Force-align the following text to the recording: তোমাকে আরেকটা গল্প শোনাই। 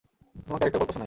তোমাকে 0.47 0.63
আরেকটা 0.63 0.79
গল্প 0.79 0.87
শোনাই। 0.87 0.99